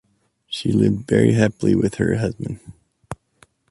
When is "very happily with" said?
1.07-1.93